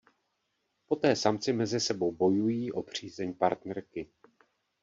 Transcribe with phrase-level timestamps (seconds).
[0.87, 4.09] Poté samci mezi sebou bojují o přízeň partnerky.